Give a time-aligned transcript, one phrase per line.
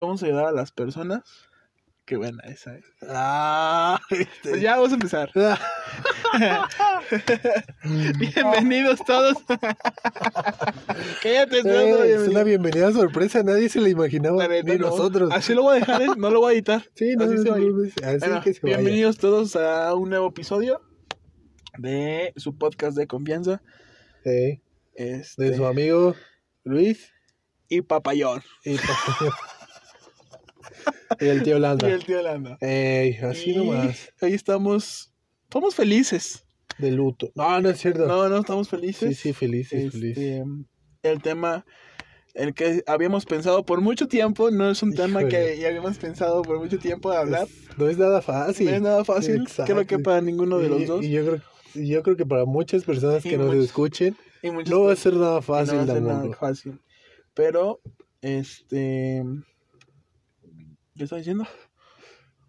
[0.00, 1.22] vamos a ayudar a las personas.
[2.04, 2.74] Qué buena esa.
[2.76, 2.82] ¿eh?
[3.08, 4.28] Ah, este.
[4.50, 5.30] Pues ya vamos a empezar.
[8.18, 9.36] Bienvenidos todos.
[11.22, 14.88] Cállate, Eh, es una bienvenida sorpresa, nadie se la imaginaba, La neta, ni no.
[14.88, 15.30] nosotros.
[15.32, 16.06] Así lo voy a dejar, ¿eh?
[16.16, 16.82] no lo voy a editar.
[16.94, 17.72] Sí, no, así no, se va a no, ir.
[17.72, 18.76] no, así Bueno, que se vaya.
[18.76, 20.80] bienvenidos todos a un nuevo episodio
[21.76, 23.60] de su podcast de confianza.
[24.24, 24.62] Sí,
[24.94, 26.14] Este, de su amigo
[26.64, 27.12] Luis
[27.68, 28.42] y Papayón.
[28.64, 28.76] y,
[31.20, 31.88] y el tío Landa.
[31.88, 32.58] Y el tío Landa.
[32.60, 35.12] Ey, así Y nomás, Ahí estamos.
[35.44, 36.44] Estamos felices.
[36.78, 37.30] de luto.
[37.34, 38.06] No, no es cierto.
[38.06, 39.08] No, no estamos felices.
[39.08, 40.18] sí, sí, feliz, sí, Este, feliz.
[41.02, 41.64] El tema,
[42.34, 45.28] el que habíamos pensado por mucho tiempo, no es un tema Híjole.
[45.54, 47.46] que ya habíamos pensado por mucho tiempo de hablar.
[47.48, 48.66] Es- no es nada fácil.
[48.70, 49.42] no es nada fácil.
[49.42, 49.72] Exacto.
[49.72, 51.04] Creo que para ninguno de Y- los dos.
[51.04, 51.40] Y yo creo,
[51.74, 54.96] yo creo que para muchas personas que nos muchos- escuchen, y muchas no va a
[54.96, 56.80] ser nada no fácil va a ser nada fácil.
[57.34, 57.80] Pero,
[58.20, 59.22] este.
[60.98, 61.46] ¿Qué estaba diciendo?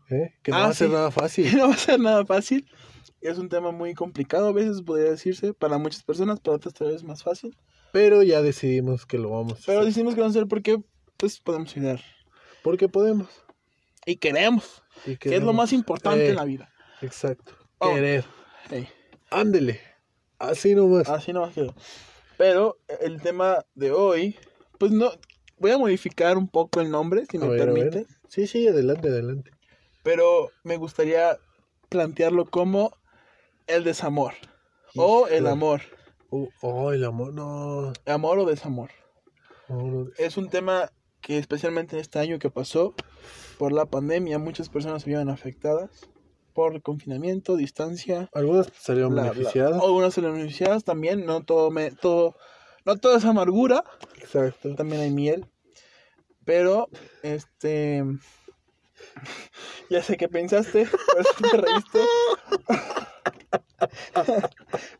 [0.09, 0.33] ¿eh?
[0.43, 0.93] Que no Ah, va a ser sí.
[0.93, 1.45] nada fácil.
[1.57, 2.69] no va a ser nada fácil.
[3.21, 6.89] Es un tema muy complicado, a veces podría decirse, para muchas personas, para otras tal
[6.91, 7.55] vez más fácil.
[7.91, 9.93] Pero ya decidimos que lo vamos a Pero hacer.
[9.93, 10.81] decimos que vamos a hacer porque,
[11.17, 12.01] pues, podemos ayudar.
[12.63, 13.27] Porque podemos.
[14.05, 16.29] Y queremos, Y que es lo más importante Eh.
[16.29, 16.71] en la vida.
[17.01, 17.53] Exacto.
[17.79, 17.93] Oh.
[17.93, 18.25] Querer.
[19.29, 19.79] Ándele.
[20.39, 21.09] Así nomás.
[21.09, 21.75] así nomás quedó.
[22.37, 24.37] Pero el tema de hoy,
[24.77, 25.11] pues no,
[25.59, 28.05] voy a modificar un poco el nombre, si A me ver, permite.
[28.27, 29.51] Sí, sí, adelante, adelante.
[30.03, 31.37] Pero me gustaría
[31.89, 32.91] plantearlo como
[33.67, 34.33] el desamor.
[34.95, 35.81] O el amor.
[36.31, 37.93] Uh, oh, el amor, no.
[38.05, 38.89] Amor o desamor.
[39.67, 40.07] no, no.
[40.17, 42.95] Es un tema que especialmente en este año que pasó
[43.57, 46.09] por la pandemia, muchas personas se vieron afectadas
[46.53, 49.31] por confinamiento, distancia, Algunos salieron bla.
[49.31, 49.81] beneficiados.
[49.81, 52.35] Algunas se beneficiadas también, no todo, me, todo,
[52.89, 53.83] no todo es amargura,
[54.17, 54.75] Exacto.
[54.75, 55.45] también hay miel.
[56.45, 56.89] Pero,
[57.23, 58.03] este.
[59.89, 61.99] Ya sé que pensaste, por eso te reíste.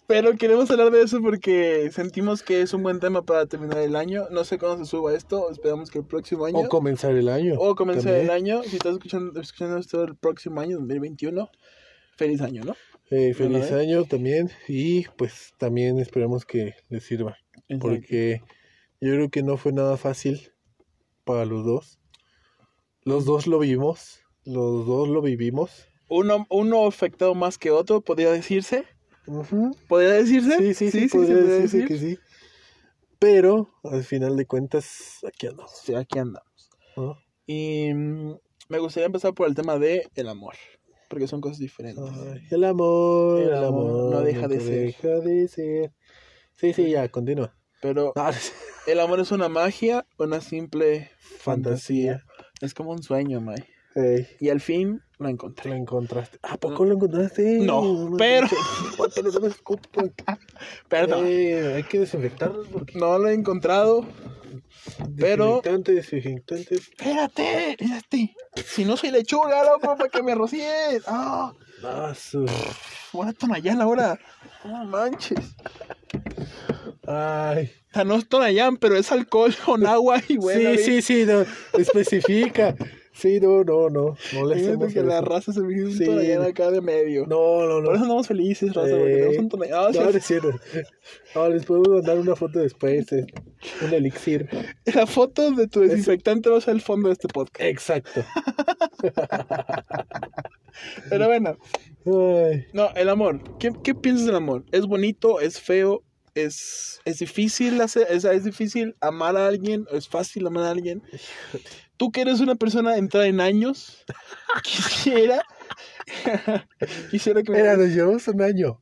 [0.08, 3.96] Pero queremos hablar de eso porque sentimos que es un buen tema para terminar el
[3.96, 4.28] año.
[4.32, 6.58] No sé cuándo se suba esto, esperamos que el próximo año.
[6.58, 7.54] O comenzar el año.
[7.60, 8.26] o comenzar también.
[8.26, 8.64] el año.
[8.64, 11.52] Si estás escuchando, escuchando esto el próximo año, 2021,
[12.18, 12.76] feliz año, ¿no?
[13.12, 14.50] Eh, feliz año también.
[14.68, 17.38] Y pues también esperemos que les sirva.
[17.80, 18.42] Porque
[19.02, 20.52] yo creo que no fue nada fácil
[21.24, 22.00] para los dos.
[23.04, 24.22] Los dos lo vimos.
[24.46, 25.88] Los dos lo vivimos.
[26.10, 28.86] Uno, uno afectado más que otro, podría decirse.
[29.28, 29.76] Ujú.
[29.88, 30.58] ¿Podría decirse?
[30.58, 31.88] Sí, sí, sí, se podría podría decirse decir.
[31.88, 32.20] que sí.
[33.20, 35.72] Pero al final de cuentas, aquí andamos.
[35.84, 36.70] Sí, aquí andamos.
[36.96, 37.18] ¿no?
[37.46, 38.34] Y mm,
[38.70, 40.56] me gustaría empezar por el tema de el amor,
[41.10, 42.04] porque son cosas diferentes.
[42.04, 44.80] Ay, el amor, El el, amor amor, no deja de ser.
[44.86, 45.94] deja de ser.
[46.60, 47.56] Sí, sí, ya, continúa.
[47.82, 48.14] Pero
[48.88, 52.24] el amor es una magia, una simple fantasía.
[52.24, 52.26] fantasía.
[52.62, 53.64] Es como un sueño, May.
[53.96, 55.72] Ey, Y al fin lo lo encontré.
[55.76, 56.38] encontraste.
[56.44, 57.60] ¿A poco lo encontraste?
[57.60, 58.48] No, pero-
[58.98, 60.04] ¿Cuánto le damos culpa?
[60.88, 61.26] Perdón.
[61.28, 62.98] Eh, hay que desinfectarlos porque.
[63.00, 64.06] No lo he encontrado.
[65.18, 66.76] Pero- Desinfectante.
[66.76, 68.36] Espérate, espérate.
[68.66, 71.04] Si no soy lechuga, loco, para que me rocíes.
[71.08, 72.46] Ah, Ah, su-
[73.14, 74.20] voy a Tonayán ahora.
[74.66, 75.40] No manches.
[77.08, 77.72] Ay.
[77.90, 80.72] O sea, no es Tonayán, pero es alcohol con agua y bueno.
[80.78, 81.46] sí, sí, sí, no.
[81.80, 82.76] Especifica.
[83.20, 84.16] Sí, no, no, no.
[84.34, 86.32] No le hacemos que la raza se hizo un Sí.
[86.32, 87.26] Acá de medio.
[87.28, 88.04] No, no, Por eso no.
[88.04, 89.64] andamos felices, raza, porque Eh, tenemos un.
[89.74, 90.52] Ah, No, no es cierto.
[91.36, 93.12] No, les podemos mandar una foto después.
[93.12, 93.26] eh,
[93.86, 94.48] Un elixir.
[94.96, 97.62] La foto de tu desinfectante va a ser el fondo de este podcast.
[97.62, 98.24] Exacto.
[101.10, 101.58] Pero bueno,
[102.06, 102.66] Ay.
[102.74, 103.58] no, el amor.
[103.60, 104.64] ¿Qué, qué piensas del amor?
[104.72, 105.40] ¿Es bonito?
[105.42, 106.04] ¿Es feo?
[106.46, 109.86] ¿Es, es difícil hacer, es, es difícil amar a alguien?
[109.92, 111.02] ¿Es fácil amar a alguien?
[111.98, 114.06] Tú que eres una persona entrada en años,
[114.64, 115.44] quisiera,
[117.12, 117.58] quisiera que me...
[117.60, 118.80] Mira, nos llevamos un año.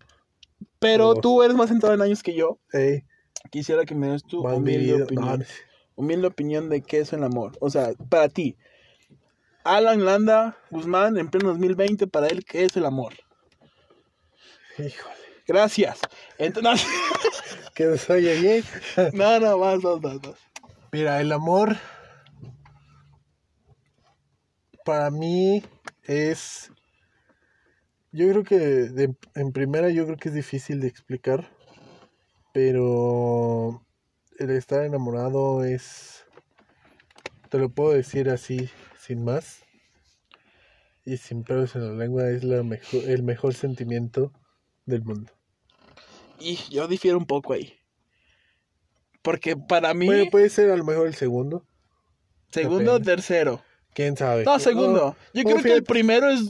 [0.79, 1.15] Pero Oh.
[1.21, 2.59] tú eres más entrado en años que yo.
[2.71, 3.03] Ey,
[3.51, 5.03] Quisiera que me des tu humilde vivido.
[5.05, 5.39] opinión.
[5.39, 5.45] No,
[5.95, 7.53] humilde opinión de qué es el amor.
[7.61, 8.57] O sea, para ti,
[9.63, 13.13] Alan Landa Guzmán, en pleno 2020, para él, ¿qué es el amor?
[14.77, 15.15] híjole.
[15.47, 15.99] Gracias.
[16.37, 16.85] Entonces,
[17.77, 18.63] Que nos oye bien.
[19.13, 20.39] no, no, más, dos, dos, dos.
[20.91, 21.77] Mira, el amor
[24.83, 25.63] para mí
[26.05, 26.71] es...
[28.11, 31.51] Yo creo que de- en primera yo creo que es difícil de explicar,
[32.51, 33.85] pero
[34.39, 36.25] el estar enamorado es...
[37.51, 39.61] Te lo puedo decir así, sin más.
[41.05, 44.33] Y sin pelos en la lengua es la mejor, el mejor sentimiento
[44.87, 45.36] del mundo.
[46.39, 47.73] Y yo difiero un poco ahí.
[49.21, 51.65] Porque para mí, Bueno, puede ser a lo mejor el segundo.
[52.51, 53.61] Segundo o tercero.
[53.93, 54.43] ¿Quién sabe?
[54.43, 55.15] No, segundo.
[55.33, 56.49] Yo oh, creo que el primero es.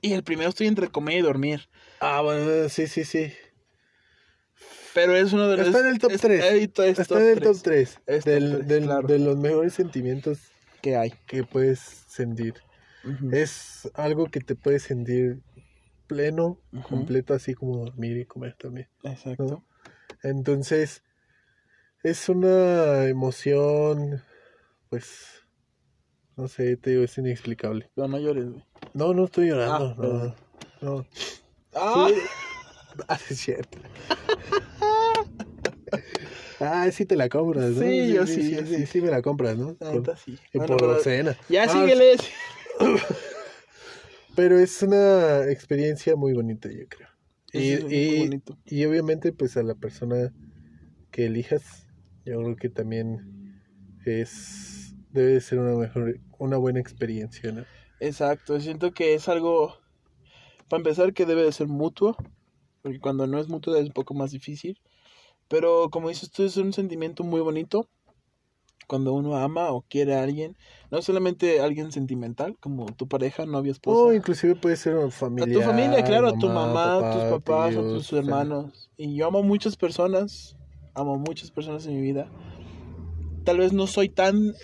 [0.00, 1.68] Y el primero estoy entre comer y dormir.
[2.00, 3.32] Ah, bueno, sí, sí, sí.
[4.94, 5.66] Pero es uno de los.
[5.68, 6.44] Está en el top es- tres.
[6.44, 9.06] es- es Está top en el top 3 Es top del, del- claro.
[9.06, 10.38] de los mejores sentimientos
[10.82, 11.12] que hay.
[11.26, 12.54] que puedes sentir.
[13.32, 15.40] Es algo que te puedes sentir
[16.14, 18.88] pleno, completo, así como dormir y comer también.
[19.04, 19.44] Exacto.
[19.44, 19.64] ¿no?
[20.24, 21.04] Entonces,
[22.02, 24.22] es una emoción,
[24.88, 25.44] pues,
[26.36, 27.90] no sé, te digo, es inexplicable.
[27.94, 28.64] Pero no llores, güey.
[28.94, 30.34] No, no estoy llorando, Ah,
[30.80, 31.06] no.
[31.74, 32.08] ¡Ah!
[32.08, 32.14] Sí.
[33.06, 33.78] Ah, sí, es cierto.
[36.62, 37.80] Ah, sí te la compras, ¿no?
[37.82, 38.86] Sí, yo sí, sí, sí, sí.
[38.86, 39.74] sí me la compras, ¿no?
[39.76, 40.38] Por- sí.
[40.52, 41.36] y Bueno, por pero- cena.
[41.48, 42.16] Ya Ah, síguele.
[44.36, 47.08] Pero es una experiencia muy bonita, yo creo.
[47.52, 50.32] Y, Es y- y obviamente, pues a la persona
[51.10, 51.86] que elijas,
[52.24, 53.18] yo creo que también
[54.04, 57.64] es debe ser una mejor, una buena experiencia, ¿no?
[57.98, 58.58] Exacto.
[58.60, 59.76] Siento que es algo.
[60.68, 62.16] Para empezar, que debe de ser mutuo.
[62.82, 64.78] Porque cuando no es mutuo es un poco más difícil.
[65.48, 67.88] Pero como dices tú, es un sentimiento muy bonito.
[68.86, 70.56] Cuando uno ama o quiere a alguien.
[70.90, 74.00] No solamente alguien sentimental, como tu pareja, novia, esposa.
[74.00, 75.52] O inclusive puede ser una A familia.
[75.54, 78.90] tu familia, claro, a tu mamá, tus papás, a tus tíos, o sea, hermanos.
[78.96, 80.56] Y yo amo muchas personas,
[80.94, 82.28] amo muchas personas en mi vida.
[83.44, 84.54] Tal vez no soy tan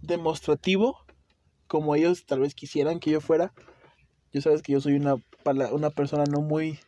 [0.00, 0.96] demostrativo
[1.66, 3.52] como ellos tal vez quisieran que yo fuera.
[4.32, 5.16] Yo sabes que yo soy una,
[5.72, 6.80] una persona no muy...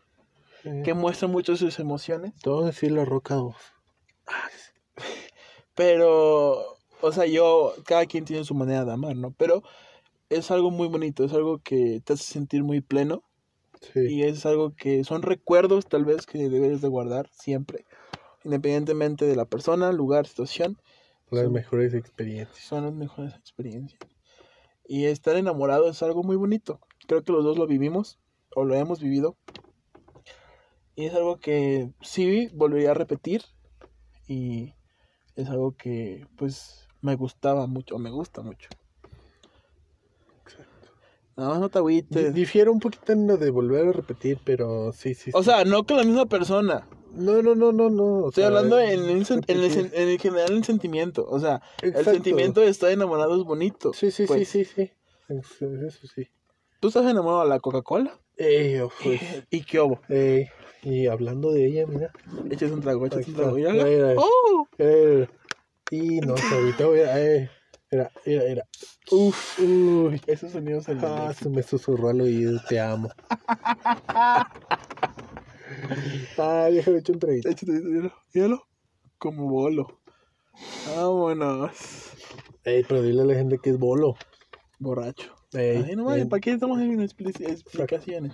[0.65, 2.33] eh, que muestra mucho sus emociones.
[2.45, 3.55] A decir la roca 2.
[5.75, 9.33] Pero, o sea, yo, cada quien tiene su manera de amar, ¿no?
[9.33, 9.63] Pero
[10.29, 13.23] es algo muy bonito, es algo que te hace sentir muy pleno.
[13.93, 14.01] Sí.
[14.09, 17.87] Y es algo que son recuerdos tal vez que debes de guardar siempre.
[18.45, 20.79] Independientemente de la persona, lugar, situación,
[21.31, 22.59] Las son- mejores experiencias.
[22.59, 24.01] son las mejores experiencias.
[24.87, 26.81] Y estar enamorado es algo muy bonito.
[27.07, 28.19] Creo que los dos lo vivimos
[28.55, 29.37] o lo hemos vivido.
[30.97, 33.43] Y es algo que sí volvería a repetir.
[34.27, 34.75] Y
[35.37, 38.69] es algo que pues me gustaba mucho, o me gusta mucho.
[41.37, 42.35] Nada más no te agüites.
[42.35, 45.31] Difiero un poquito en lo de volver a repetir, pero sí, sí.
[45.33, 45.51] O sí.
[45.51, 46.87] sea, no con la misma persona.
[47.15, 48.29] no, no, no, no, no.
[48.29, 51.27] Estoy sea, hablando en, en, el, en el general en sentimiento.
[51.27, 53.95] O sea, el sentimiento de estar enamorado es bonito.
[53.95, 54.49] Sí, sí, pues.
[54.49, 54.93] sí, sí, sí.
[55.29, 56.29] Eso, eso sí.
[56.81, 58.19] ¿Tú estás enamorado de la Coca-Cola?
[58.41, 59.21] Ey, oh, pues,
[59.51, 60.01] ¿Y qué hubo?
[60.09, 60.49] ey,
[60.83, 62.11] y hablando de ella, mira.
[62.51, 63.55] Echas un trago, echas Aquí un trago.
[63.55, 64.15] Mira, mira.
[64.17, 64.67] ¡Oh!
[64.79, 65.29] Eh,
[65.91, 67.21] y no, ahorita voy a.
[67.21, 67.51] Eh,
[67.93, 68.65] mira, mira, mira.
[69.11, 70.23] Uf, Uy.
[70.27, 73.11] esos sonidos en Ah, se me susurró al oído, te amo.
[76.39, 77.51] ah, déjame echar un traguito.
[77.51, 78.63] Échate, míralo, míralo.
[79.19, 80.01] Como bolo.
[80.87, 81.73] Vámonos.
[82.65, 84.17] Ey, pero dile a la gente que es bolo.
[84.79, 85.40] Borracho.
[85.53, 88.33] Ey, Ay, no mames, ey, ¿para qué estamos en expli- explicaciones?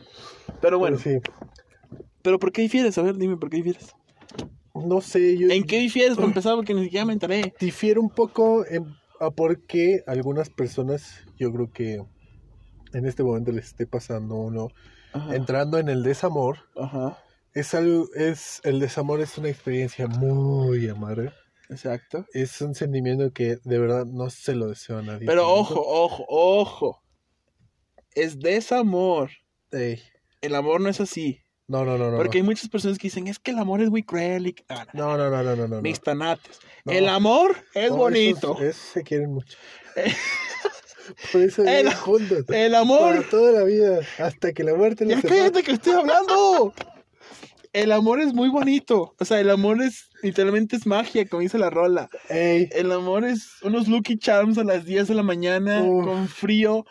[0.61, 1.19] Pero bueno, sí.
[2.23, 2.99] ¿pero por qué difieres?
[2.99, 3.95] A ver, dime, ¿por qué difieres?
[4.75, 6.55] No sé, yo ¿En qué difieres para empezar?
[6.57, 7.55] Porque ni siquiera me enteré.
[7.59, 8.85] difiero un poco en,
[9.21, 12.03] a por qué algunas personas, yo creo que
[12.93, 14.69] en este momento les esté pasando uno,
[15.15, 15.35] Ajá.
[15.35, 16.59] entrando en el desamor.
[16.77, 17.19] Ajá.
[17.55, 21.33] Es algo, es, el desamor es una experiencia muy amarga.
[21.71, 22.27] Exacto.
[22.35, 25.27] Es un sentimiento que de verdad no se lo deseo a nadie.
[25.27, 27.03] Pero ojo, ojo, ojo.
[28.17, 29.31] Es desamor.
[29.71, 30.03] Ey,
[30.41, 31.41] El amor no es así.
[31.69, 32.17] No, no, no, no.
[32.17, 34.55] Porque hay muchas personas que dicen, es que el amor es muy cruel y...
[34.69, 35.77] Ah, no, No, no, no, no, no, no.
[35.77, 35.83] no.
[35.83, 36.61] Mis tanates.
[36.85, 36.93] No.
[36.93, 38.53] El amor es No, bonito.
[38.55, 39.57] Esos, esos se quieren mucho.
[41.33, 42.45] Por eso El- juntos.
[42.49, 43.17] El amor...
[43.17, 44.01] Para toda la vida.
[44.19, 45.37] Hasta que la muerte Ya separe.
[45.41, 46.73] cállate que estoy hablando.
[47.73, 49.15] El amor es muy bonito.
[49.19, 50.09] O sea, el amor es...
[50.23, 52.09] Literalmente es magia, como dice la rola.
[52.29, 56.05] Ey, El amor es unos Lucky Charms a las 10 de la mañana, Uf.
[56.07, 56.85] con frío,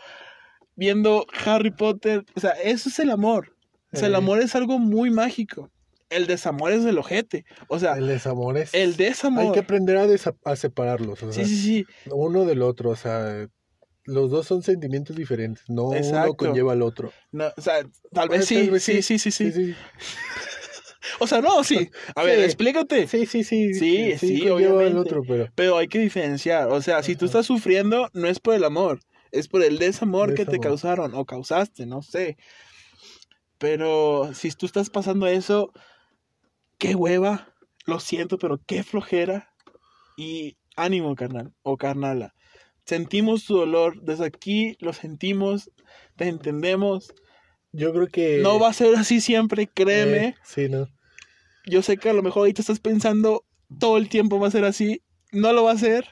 [0.75, 2.25] viendo Harry Potter.
[2.35, 3.55] O sea, eso es el amor.
[3.93, 5.71] O sea, el amor es algo muy mágico.
[6.09, 7.45] El desamor es el ojete.
[7.67, 8.73] O sea, el desamor es...
[8.73, 9.45] el desamor.
[9.45, 11.23] Hay que aprender a, desa- a separarlos.
[11.23, 11.85] O sea, Sí, sí, sí.
[12.11, 12.89] uno del otro.
[12.91, 13.47] O sea,
[14.03, 15.63] los dos son sentimientos diferentes.
[15.69, 17.11] No uno conlleva al otro.
[17.31, 18.55] No, o sea, tal vez sí.
[18.55, 19.75] tal vez sí, sí, sí, sí, Sí, sí.
[21.19, 21.89] O sea, no, sí.
[22.15, 22.43] A ver, Sí.
[22.45, 23.07] explícate.
[23.07, 23.73] Sí, sí, sí.
[23.73, 24.97] Sí, sí, al obviamente.
[24.97, 25.47] otro, pero...
[25.55, 26.67] Pero hay que diferenciar.
[26.69, 27.29] O sea, si tú Ajá.
[27.39, 28.99] estás sufriendo, no es por el amor.
[29.31, 32.37] Es por el desamor que te causaron o causaste, no sé.
[33.57, 35.71] Pero si tú estás pasando eso,
[36.77, 37.53] qué hueva.
[37.85, 39.53] Lo siento, pero qué flojera.
[40.17, 42.33] Y ánimo, carnal o carnala.
[42.85, 44.01] Sentimos tu dolor.
[44.01, 45.71] Desde aquí lo sentimos.
[46.15, 47.13] Te entendemos.
[47.71, 48.39] Yo creo que...
[48.41, 50.27] No va a ser así siempre, créeme.
[50.27, 50.87] Eh, sí, no.
[51.65, 53.43] Yo sé que a lo mejor ahorita estás pensando
[53.79, 55.01] todo el tiempo va a ser así.
[55.31, 56.07] No lo va a ser.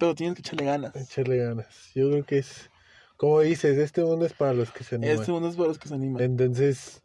[0.00, 0.96] Pero tienes que echarle ganas.
[0.96, 1.90] Echarle ganas.
[1.94, 2.70] Yo creo que es,
[3.16, 5.16] como dices, este mundo es para los que se animan.
[5.20, 6.22] Este mundo es para los que se animan.
[6.22, 7.02] Entonces,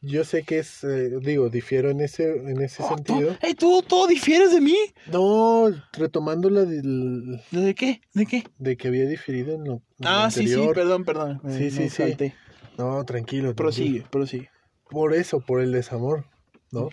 [0.00, 3.32] yo sé que es, eh, digo, difiero en ese, en ese Oh, sentido.
[3.32, 4.76] tú, ¡Ey, tú, tú difieres de mí!
[5.10, 8.00] No, retomando la del- ¿De qué?
[8.14, 8.44] ¿De qué?
[8.58, 10.74] de que había diferido en lo, en Ah, sí, sí, anterior.
[10.74, 11.40] perdón, perdón.
[11.42, 11.96] me- Sí, sí, me sí.
[11.96, 12.34] salté.
[12.76, 13.54] No, tranquilo.
[13.54, 14.10] Prosigue, tranquilo.
[14.10, 14.50] prosigue.
[14.90, 16.26] Por eso, por el desamor,
[16.70, 16.90] ¿no?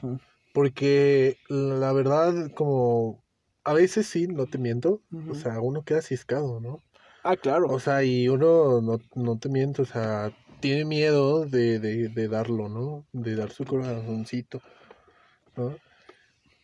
[0.53, 3.24] Porque la verdad, como
[3.65, 6.83] a veces sí, no te miento, o sea, uno queda ciscado, ¿no?
[7.23, 7.67] ah, claro.
[7.69, 12.27] O sea, y uno, no, no te miento, o sea, tiene miedo de, de, de
[12.27, 13.05] darlo, ¿no?
[13.11, 14.61] De dar su corazoncito,
[15.57, 15.77] ¿no?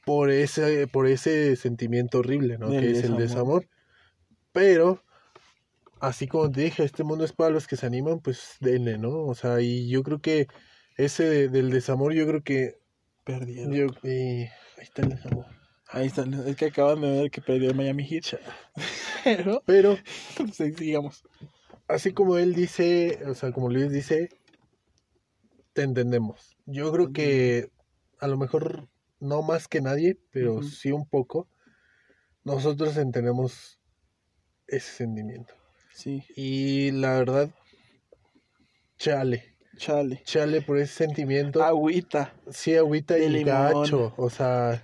[0.05, 2.69] Por ese, por ese sentimiento horrible, ¿no?
[2.69, 3.63] Del que es el desamor.
[3.63, 3.65] desamor.
[4.51, 5.03] Pero,
[5.99, 9.25] así como te dije, este mundo es para los que se animan, pues denle, ¿no?
[9.25, 10.47] O sea, y yo creo que
[10.97, 12.79] ese de- del desamor, yo creo que...
[13.23, 13.73] Perdieron.
[13.73, 14.09] Yo, y-
[14.43, 14.49] ahí
[14.81, 15.45] está el desamor.
[15.91, 16.23] Ahí está.
[16.45, 18.39] Es que acaban de ver que perdió el Miami Heat.
[19.23, 19.97] Pero, Pero,
[20.37, 21.23] pues, sigamos.
[21.87, 24.29] así como él dice, o sea, como Luis dice,
[25.73, 26.55] te entendemos.
[26.65, 27.69] Yo creo que
[28.19, 28.87] a lo mejor
[29.19, 31.47] no más que nadie, pero sí un poco,
[32.43, 33.79] nosotros entendemos
[34.67, 35.53] ese sentimiento.
[35.93, 37.49] Sí, Y la verdad,
[38.97, 40.21] chale, chale.
[40.25, 41.61] chale por ese sentimiento.
[41.63, 42.33] Agüita.
[42.49, 43.45] sí, agüita de y limón.
[43.45, 44.81] gacho, o sea,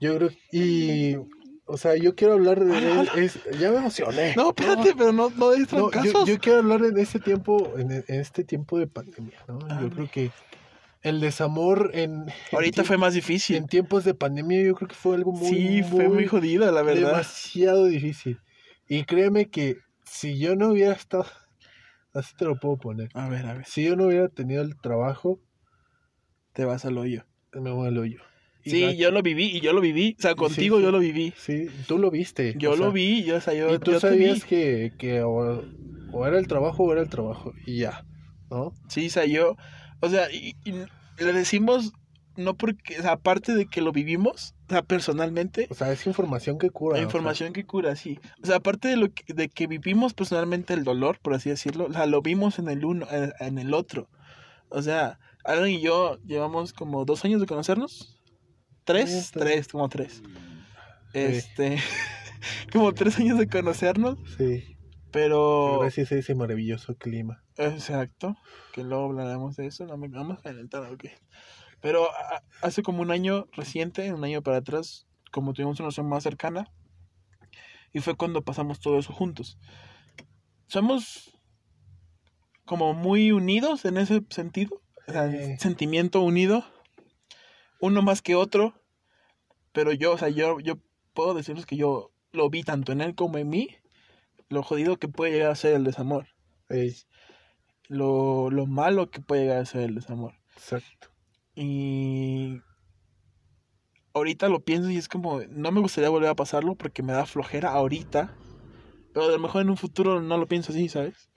[0.00, 1.16] yo creo, y,
[1.66, 3.24] o sea, yo quiero hablar de, Hola, hola.
[3.24, 4.34] es- ya me emocioné.
[4.36, 7.90] No, espérate, pero no, no des No, yo, yo quiero hablar en este tiempo, en,
[7.92, 9.58] en este tiempo de pandemia, ¿no?
[9.68, 10.30] Ah, Yo creo que
[11.02, 13.56] el desamor en, Ahorita en, fue más difícil.
[13.56, 16.82] en tiempos de pandemia yo creo que fue algo muy, sí, fue muy jodida, la
[16.82, 17.08] verdad.
[17.12, 18.38] demasiado difícil.
[18.88, 21.26] Y créeme que si yo no hubiera estado,
[22.14, 23.66] así te lo puedo poner, A ver, a ver.
[23.66, 25.40] si yo no hubiera tenido el trabajo,
[26.52, 27.24] Te vas al hoyo.
[27.52, 28.20] me voy al hoyo.
[28.64, 30.16] Y Sí, yo lo viví y yo lo viví.
[30.18, 30.82] O sea, contigo sí.
[30.82, 31.32] yo lo viví.
[31.36, 32.54] Sí, tú lo viste.
[32.58, 35.22] Yo o sea, lo vi, yo, o sea, yo, Y tú yo sabías que, que
[35.22, 35.64] o,
[36.12, 37.52] o era el trabajo o era el trabajo.
[37.66, 38.04] Y ya,
[38.50, 38.74] ¿no?
[38.88, 39.56] Sí, o sea, yo,
[40.00, 40.72] o sea, y, y
[41.24, 41.92] le decimos,
[42.36, 46.06] no porque, o sea, aparte de que lo vivimos, o sea, personalmente, O sea, es
[46.06, 46.94] información que cura.
[46.94, 48.18] la sea, información que cura, sí.
[48.42, 51.86] O sea, aparte de lo que, de que vivimos personalmente el dolor, por así decirlo,
[51.86, 54.08] o sea, lo vimos en el uno, en, en el otro.
[54.68, 58.16] O sea, Alan y yo llevamos como dos años de conocernos.
[58.84, 59.30] ¿Tres?
[59.32, 60.22] Tres, como tres.
[61.12, 61.78] Este,
[62.72, 64.76] como tres años de conocernos, Sí.
[65.10, 65.78] pero...
[65.80, 67.42] Gracias a ese maravilloso clima.
[67.56, 68.36] Exacto,
[68.72, 71.04] que luego hablaremos de eso, no me vamos a calentar, ok.
[71.80, 76.08] Pero a- hace como un año reciente, un año para atrás, como tuvimos una relación
[76.08, 76.70] más cercana,
[77.92, 79.58] y fue cuando pasamos todo eso juntos.
[80.68, 81.32] Somos
[82.64, 86.64] como muy unidos en ese sentido, o sea, sentimiento unido,
[87.80, 88.74] uno más que otro,
[89.72, 90.76] pero yo, o sea, yo, yo
[91.14, 93.76] puedo decirles que yo lo vi tanto en él como en mí,
[94.48, 96.26] lo jodido que puede llegar a ser el desamor
[96.68, 96.96] Ey,
[97.88, 100.34] lo, lo malo que puede llegar a ser el desamor.
[100.56, 101.08] exacto.
[101.56, 102.62] Y
[104.14, 107.26] ahorita lo pienso y es como, no me gustaría volver a pasarlo porque me da
[107.26, 108.32] flojera ahorita,
[109.12, 111.28] pero a lo mejor en un futuro no lo pienso así, ¿sabes?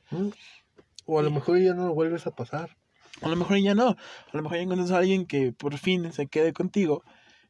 [1.05, 2.77] O a lo mejor ya no lo vuelves a pasar.
[3.21, 3.97] A lo mejor ya no, a
[4.37, 7.03] lo mejor ya encuentras a alguien que por fin se quede contigo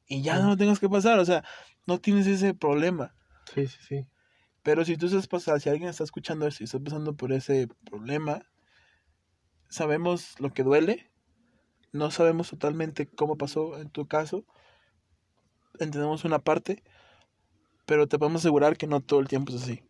[0.08, 1.44] y ya no lo tengas que pasar, o sea,
[1.86, 3.16] no tienes ese problema.
[3.54, 4.08] Sí, sí, sí.
[4.62, 7.68] Pero si tú estás pasando, si alguien está escuchando eso y está pasando por ese
[7.86, 8.46] problema,
[9.70, 11.12] sabemos lo que duele,
[11.92, 14.46] no sabemos totalmente cómo pasó en tu caso,
[15.80, 16.84] entendemos una parte,
[17.86, 19.84] pero te podemos asegurar que no todo el tiempo es así,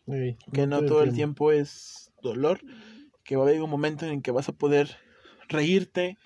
[0.52, 2.60] que no todo el tiempo es dolor,
[3.24, 4.98] que va a haber un momento en el que vas a poder
[5.54, 6.18] reírte,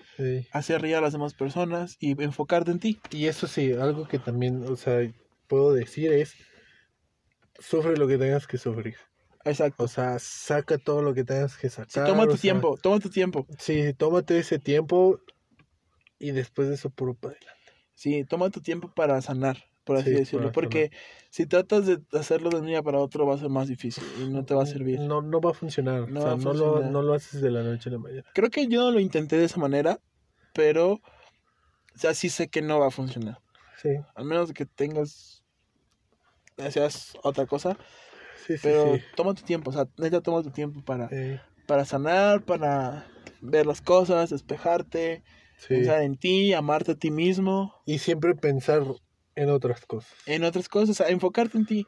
[0.50, 3.00] hacer reír a las demás personas y enfocarte en ti.
[3.10, 5.08] Y eso sí, algo que también, o sea,
[5.46, 6.34] puedo decir es,
[7.58, 8.96] sufre lo que tengas que sufrir.
[9.44, 9.84] Exacto.
[9.84, 11.90] O sea, saca todo lo que tengas que sacar.
[11.90, 13.46] Sí, toma tu sea, tiempo, toma tu tiempo.
[13.58, 15.20] Sí, tómate ese tiempo
[16.18, 17.58] y después de eso puro para adelante.
[17.94, 20.40] Sí, toma tu tiempo para sanar, por así Sí, decirlo.
[20.42, 20.90] para Porque
[21.30, 24.28] si tratas de hacerlo de un día para otro va a ser más difícil y
[24.28, 25.00] no te va a servir.
[25.00, 26.08] No, no va a funcionar.
[26.10, 26.90] No o sea, no lo, funcionar.
[26.92, 28.24] no lo haces de la noche a la mañana.
[28.34, 29.98] Creo que yo no lo intenté de esa manera,
[30.52, 31.00] pero o
[31.94, 33.38] sea, sí sé que no va a funcionar.
[33.82, 35.42] Sí, Al menos que tengas,
[36.70, 37.76] seas otra cosa.
[38.46, 38.58] sí, sí.
[38.62, 39.02] Pero sí.
[39.16, 43.06] toma tu tiempo, o sea, neta toma tu tiempo para, Eh, para sanar, para
[43.40, 45.22] ver las cosas, despejarte,
[45.58, 45.68] sí.
[45.74, 47.74] pensar en ti, amarte a ti mismo.
[47.86, 48.82] Y siempre pensar
[49.42, 50.12] en otras cosas.
[50.26, 51.86] en otras cosas, a enfocarte en ti.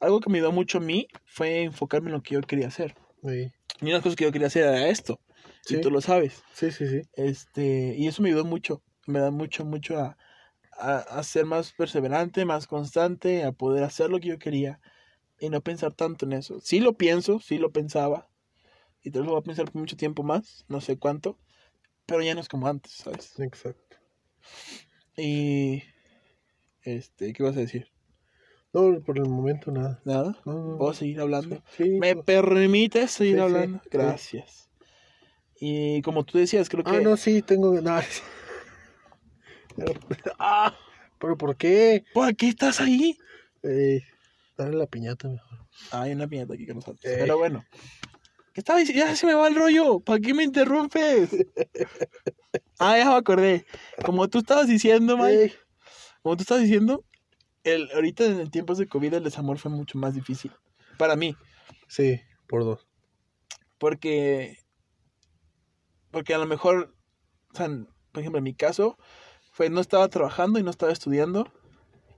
[0.00, 2.94] Algo que me ayudó mucho a mí fue enfocarme en lo que yo quería hacer.
[3.22, 5.20] Sí, Y una de las cosas que yo quería hacer era esto.
[5.62, 5.76] Sí.
[5.76, 6.42] Y tú lo sabes.
[6.52, 6.86] sí, sí.
[6.88, 7.02] sí.
[7.14, 8.82] Este, y eso me ayudó mucho.
[9.06, 10.16] Me da mucho, mucho a,
[10.78, 14.80] a, a ser más perseverante, más constante, a poder hacer lo que yo quería.
[15.38, 16.60] y no pensar tanto en eso.
[16.60, 18.28] Sí lo pienso, sí lo pensaba,
[19.02, 21.38] y te lo voy a pensar por mucho tiempo más, no sé cuánto,
[22.06, 23.38] pero ya no es como antes, ¿sabes?
[23.38, 23.98] Exacto.
[25.16, 25.82] Y,
[26.84, 27.88] este, ¿qué vas a decir?
[28.72, 30.00] No, por el momento nada.
[30.04, 30.36] ¿Nada?
[30.44, 31.62] No, no, ¿Puedo seguir hablando?
[31.76, 33.80] Sí, ¿Me permites seguir Sí, hablando?
[33.90, 34.68] Gracias.
[35.60, 36.90] Y como tú decías, creo que...
[36.90, 37.80] Ah, no, sí, tengo.
[37.80, 38.00] No.
[39.76, 39.92] Pero-
[40.38, 40.76] ah,
[41.18, 42.04] ¿pero por qué?
[42.12, 43.16] ¿Por qué estás ahí?
[43.62, 44.02] Eh,
[44.58, 45.58] dale la piñata mejor.
[45.90, 47.04] Ah, hay una piñata aquí con nosotros.
[47.04, 47.16] Eh.
[47.20, 47.64] Pero bueno.
[48.52, 49.04] ¿Qué estaba diciendo?
[49.06, 50.00] Ya se me va el rollo.
[50.00, 51.30] ¿Para qué me interrumpes?
[52.78, 53.66] ah, ya me acordé.
[54.04, 55.54] Como tú estabas diciendo, Mike.
[56.24, 57.04] Como tú estabas diciendo,
[57.64, 60.52] el, ahorita en tiempos de COVID el desamor fue mucho más difícil.
[60.96, 61.36] Para mí.
[61.86, 62.88] Sí, por dos.
[63.76, 64.56] Porque.
[66.10, 66.94] Porque a lo mejor.
[67.52, 67.68] O sea,
[68.10, 68.96] por ejemplo, en mi caso,
[69.52, 71.52] fue no estaba trabajando y no estaba estudiando.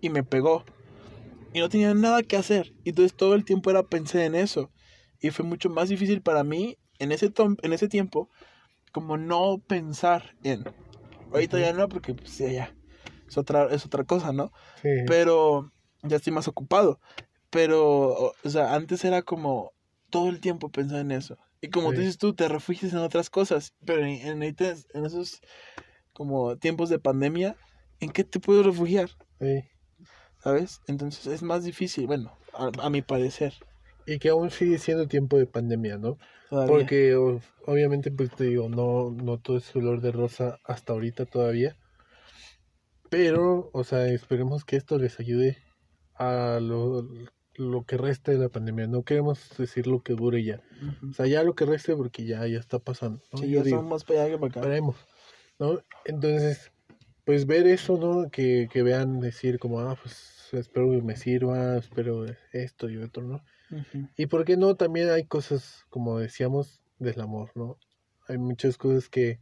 [0.01, 0.65] Y me pegó.
[1.53, 2.75] Y no tenía nada que hacer.
[2.85, 4.71] Y entonces todo el tiempo era pensé en eso.
[5.21, 8.31] Y fue mucho más difícil para mí en ese, tom- en ese tiempo.
[8.93, 10.63] Como no pensar en.
[11.33, 12.77] Ahorita ya no, porque pues ya, ya.
[13.29, 14.53] Es otra, es otra cosa, ¿no?
[14.83, 14.89] Sí.
[15.07, 17.01] pero ya estoy más ocupado.
[17.51, 19.73] Pero, o o sea, antes era como
[20.11, 21.37] todo el tiempo pensar en eso.
[21.61, 22.03] Y como tú Sí.
[22.03, 23.75] dices tú, te refugias en otras cosas.
[23.85, 25.41] Pero en, en, en esos
[26.13, 27.57] como tiempos de pandemia,
[28.01, 29.11] ¿en qué te puedes refugiar?
[29.41, 29.65] Ey.
[30.43, 30.81] ¿Sabes?
[30.87, 33.55] Entonces es más difícil, bueno, a, a mi parecer.
[34.07, 36.19] Y que aún sigue siendo tiempo de pandemia, ¿no?
[36.49, 36.77] todavía.
[36.77, 41.27] Porque o- obviamente, pues te digo, no, no todo es color de rosa hasta ahorita
[41.27, 41.77] todavía.
[43.11, 45.59] Pero, o sea, esperemos que esto les ayude
[46.15, 47.09] a lo,
[47.55, 48.87] lo que reste de la pandemia.
[48.87, 50.63] No queremos decir lo que dure ya.
[51.09, 53.23] O sea, ya lo que reste porque ya, ya está pasando.
[53.33, 53.39] ¿no?
[53.39, 54.61] Sí, Yo ya digo, son más para allá que para acá.
[54.61, 54.97] esperemos,
[55.59, 55.81] ¿no?
[56.05, 56.73] Entonces,
[57.25, 58.31] pues ver eso, ¿no?
[58.31, 63.25] Que, que vean decir como, ah, pues espero que me sirva, espero esto y otro,
[63.25, 63.43] ¿no?
[64.17, 67.79] Y por qué no, también hay cosas, como decíamos, del amor, ¿no?
[68.29, 69.41] Hay muchas cosas que,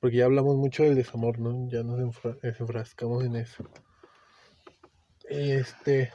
[0.00, 1.68] porque ya hablamos mucho del desamor, ¿no?
[1.70, 3.64] Ya nos enfra- enfrascamos en eso.
[5.30, 6.12] Y este,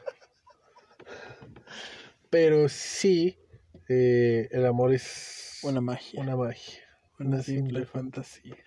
[2.29, 3.37] pero sí,
[3.89, 6.19] eh, el amor es Una magia.
[6.21, 6.79] una magia.
[7.19, 8.57] Una una simple simple fantasía.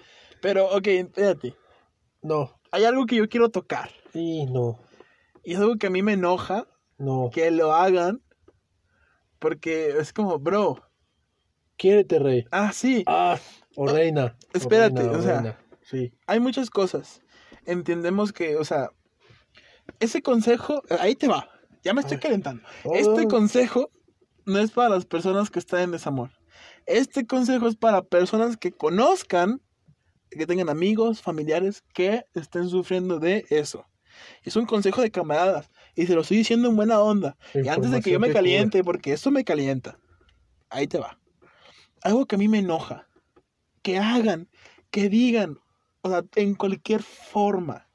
[0.41, 1.55] Pero, ok, espérate.
[2.23, 3.91] No, Hay algo que yo quiero tocar.
[4.15, 4.79] y no,
[5.43, 6.67] Y es algo que a mí me enoja
[6.99, 7.31] no.
[7.33, 8.23] que lo hagan.
[9.39, 10.83] Porque es como, bro.
[11.77, 12.45] Quiérete, rey.
[12.51, 13.03] Ah, sí.
[13.07, 13.39] Ah,
[13.77, 14.37] o reina.
[14.55, 15.59] o espérate, reina, o sea, reina.
[15.83, 17.23] Sí, Hay muchas cosas.
[17.65, 18.91] Entendemos que, o sea,
[20.01, 21.49] ese consejo, ahí te va.
[21.85, 22.21] Ya me estoy Ah.
[22.21, 22.63] calentando.
[22.85, 22.95] Oh.
[22.95, 23.91] Este consejo
[24.45, 26.31] no es para las personas que están en desamor.
[26.87, 29.61] Este consejo es para personas que conozcan,
[30.31, 33.87] que tengan amigos, familiares que estén sufriendo de eso.
[34.43, 35.71] Es un consejo de camaradas.
[35.95, 37.37] Y se lo estoy diciendo en buena onda.
[37.55, 39.99] Y antes de que yo me caliente, porque esto me calienta.
[40.71, 41.19] Ahí te va.
[42.03, 43.07] Algo que a mí me enoja.
[43.87, 44.49] Que hagan,
[44.91, 45.61] que digan,
[46.01, 47.87] o sea, en cualquier forma.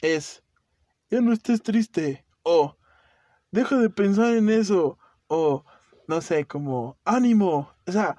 [0.00, 0.44] Es,
[1.10, 2.24] ya no estés triste.
[2.44, 2.76] O,
[3.50, 5.00] deja de pensar en eso.
[5.26, 5.64] O,
[6.06, 7.72] no sé, como, ánimo.
[7.88, 8.16] O sea,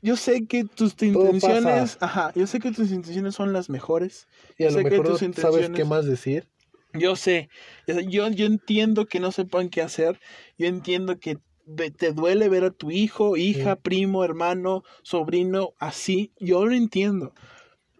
[0.00, 2.06] yo sé que tus intenciones, pasa.
[2.06, 4.28] ajá, yo sé que tus intenciones son las mejores.
[4.58, 6.46] Y a Sé lo que mejor no tus sabes intenciones- qué más decir.
[6.92, 7.48] Yo sé,
[7.88, 10.20] yo, yo entiendo que no sepan qué hacer,
[10.56, 11.38] yo entiendo que
[11.76, 13.80] te duele ver a tu hijo, hija, Sí.
[13.82, 17.34] primo, hermano, sobrino, así, yo lo entiendo,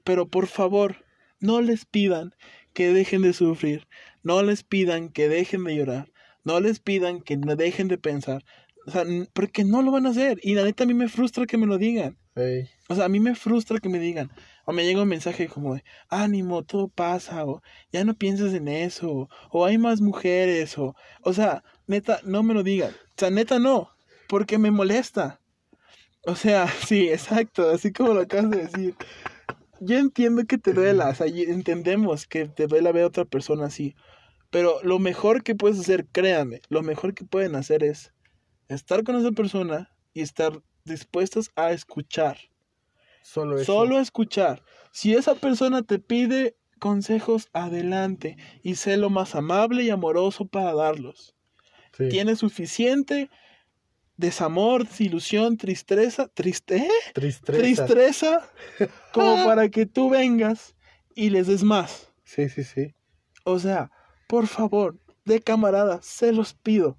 [0.05, 1.05] pero por favor,
[1.41, 2.35] no les pidan
[2.73, 3.87] que dejen de sufrir,
[4.23, 6.13] no les pidan que dejen de llorar,
[6.45, 8.45] no les pidan que dejen de pensar,
[8.87, 11.47] o sea, porque no lo van a hacer, y la neta a mí me frustra
[11.47, 12.17] que me lo digan.
[12.89, 14.31] O sea, a mí me frustra que me digan,
[14.71, 17.61] o me llega un mensaje como de, ánimo, todo pasa, o
[17.93, 22.55] ya no pienses en eso, o, hay más mujeres, o, o sea, neta, no me
[22.55, 22.93] lo digan.
[22.93, 23.91] O sea, neta no,
[24.29, 25.41] porque me molesta.
[26.25, 28.95] O sea, sí, exacto, así como lo acabas de decir.
[29.81, 33.97] Yo entiendo que te duela, entendemos que te duela ver a otra persona así,
[34.51, 38.13] pero lo mejor que puedes hacer, créanme, lo mejor que pueden hacer es
[38.69, 42.50] estar con esa persona y estar dispuestos a escuchar.
[43.23, 43.73] Solo eso.
[43.73, 44.63] Solo escuchar.
[44.93, 50.75] Si esa persona te pide consejos, adelante y sé lo más amable y amoroso para
[50.75, 51.35] darlos.
[51.97, 52.09] Sí.
[52.09, 53.29] Tienes suficiente
[54.17, 57.59] desamor, desilusión, tristeza, triste, Tristeza.
[57.87, 58.51] tristeza,
[59.13, 60.77] como para que tú vengas
[61.15, 62.13] y les des más.
[62.25, 62.95] Sí, sí, sí.
[63.45, 63.91] O sea,
[64.29, 66.99] por favor, de camarada, se los pido,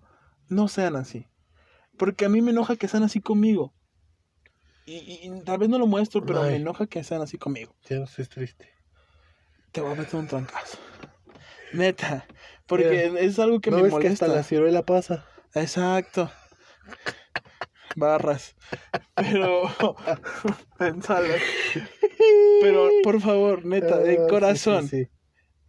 [0.49, 1.27] no sean así.
[1.97, 3.73] Porque a mí me enoja que sean así conmigo.
[4.85, 7.75] Y, y- y tal vez no lo muestro, pero me enoja que sean así conmigo.
[7.89, 8.69] Ya no estés triste.
[9.71, 10.77] Te voy a meter un trancazo.
[11.73, 12.25] Neta.
[12.65, 14.25] Porque es algo que ¿No me ves que molesta.
[14.25, 15.25] hasta la ciruela pasa?
[15.53, 16.29] Exacto.
[17.95, 18.55] Barras.
[19.15, 19.63] Pero,
[20.77, 21.33] pensalo.
[22.61, 24.87] Pero, por favor, neta, de Ah, sí, corazón.
[24.87, 25.09] sí, sí.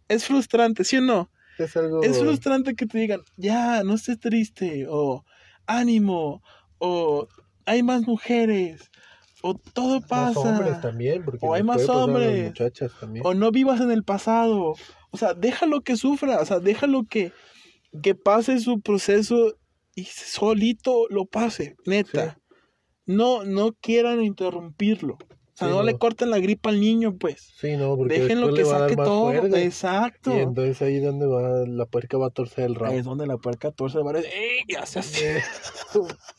[0.07, 1.31] Es frustrante, ¿sí o no?
[1.57, 2.01] Es algo.
[2.03, 5.23] Es frustrante que te digan, ya, no estés triste, o
[5.65, 6.41] ánimo,
[6.77, 7.27] o
[7.65, 8.89] hay más mujeres,
[9.45, 12.45] o todo Más hombres pasa, también, porque O hay más hombres.
[12.47, 13.25] muchachas también.
[13.25, 14.73] o no vivas en el pasado.
[15.11, 17.33] O sea, déjalo que sufra, o sea, déjalo que,
[18.01, 19.53] que pase su proceso
[19.95, 22.39] y solito lo pase, neta.
[23.05, 25.15] No, no quieran interrumpirlo.
[25.15, 25.83] O sea, Sí, no, no.
[25.83, 27.53] le corten la gripa al niño, pues.
[27.59, 29.31] Sí, no, porque Déjenlo que saque más todo.
[29.33, 30.35] Exacto.
[30.35, 32.95] Y entonces ahí donde va, la puerca va a torcer el rabo.
[32.95, 33.99] Es donde la puerca torce.
[33.99, 34.61] ¡Eh!
[34.67, 35.37] Ya se hace.
[35.37, 35.41] Eh,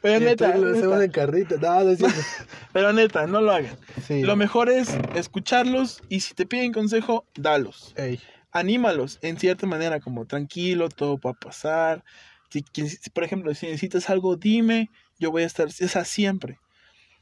[0.00, 1.56] Pero neta, hacemos en carrito.
[1.58, 2.16] No, no es cierto.
[2.72, 3.76] pero neta, no lo hagan.
[4.06, 4.22] Sí.
[4.22, 7.92] Lo mejor es escucharlos y si te piden consejo, dalos.
[7.96, 12.04] Ey, Anímalos en cierta manera, como tranquilo, todo va a pasar.
[12.50, 12.64] Si,
[13.12, 16.58] por ejemplo, si necesitas algo, dime, yo voy a estar, o sea, siempre.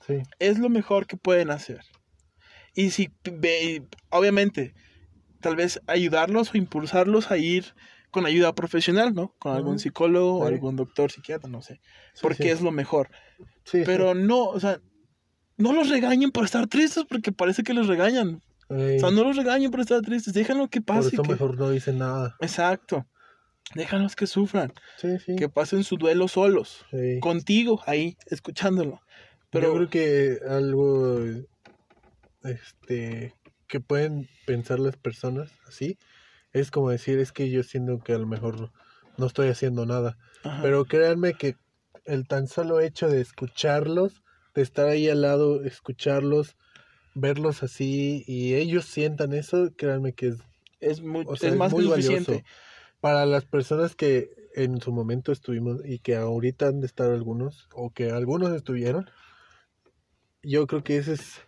[0.06, 0.22] sí.
[0.38, 1.80] Es lo mejor que pueden hacer.
[2.74, 3.10] Y si,
[4.10, 4.74] obviamente,
[5.40, 7.74] tal vez ayudarlos o impulsarlos a ir
[8.10, 9.34] con ayuda profesional, ¿no?
[9.38, 10.54] Con algún psicólogo o Sí.
[10.54, 11.80] algún doctor, psiquiatra, no sé.
[12.14, 12.48] Sí, Porque sí.
[12.50, 13.10] es lo mejor.
[13.70, 14.80] Pero no, o sea,
[15.56, 18.42] no los regañen por estar tristes porque parece que los regañan.
[18.68, 21.08] O sea, no los regañen por estar tristes, déjenlo que por pase.
[21.14, 22.36] eso que- mejor no dicen nada.
[22.40, 23.06] Exacto.
[23.74, 25.34] Déjalos que sufran, Sí, sí.
[25.36, 27.18] que pasen su duelo solos, Sí.
[27.20, 29.00] contigo ahí, escuchándolo.
[29.50, 31.20] Pero Yo creo que algo
[32.44, 33.34] este
[33.68, 35.98] que pueden pensar las personas así
[36.60, 38.72] es como decir es que yo siento que a lo mejor
[39.18, 40.18] no estoy haciendo nada.
[40.42, 41.56] Ajá, pero créanme que
[42.04, 44.22] el tan solo hecho de escucharlos
[44.54, 46.56] de estar ahí al lado escucharlos
[47.14, 50.36] verlos así y ellos sientan eso créanme que es,
[50.80, 52.40] es, muy, o sea, es es más que muy valioso.
[53.00, 57.68] para las personas que en su momento estuvimos y que ahorita han de estar algunos
[57.74, 59.10] o que algunos estuvieron
[60.42, 61.40] yo creo que ese es